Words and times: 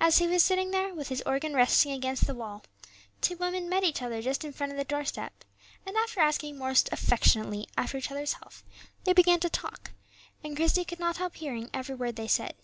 As 0.00 0.18
he 0.18 0.26
was 0.26 0.42
sitting 0.42 0.72
there, 0.72 0.92
with 0.92 1.10
his 1.10 1.22
organ 1.24 1.54
resting 1.54 1.92
against 1.92 2.26
the 2.26 2.34
wall, 2.34 2.64
two 3.20 3.36
women 3.36 3.68
met 3.68 3.84
each 3.84 4.02
other 4.02 4.20
just 4.20 4.44
in 4.44 4.50
front 4.52 4.72
of 4.72 4.76
the 4.78 4.82
doorstep, 4.82 5.44
and 5.86 5.96
after 5.96 6.18
asking 6.18 6.58
most 6.58 6.88
affectionately 6.90 7.68
after 7.78 7.96
each 7.98 8.10
other's 8.10 8.32
health 8.32 8.64
they 9.04 9.12
began 9.12 9.38
to 9.38 9.48
talk, 9.48 9.92
and 10.42 10.56
Christie 10.56 10.84
could 10.84 10.98
not 10.98 11.18
help 11.18 11.36
hearing 11.36 11.70
every 11.72 11.94
word 11.94 12.16
they 12.16 12.26
said. 12.26 12.54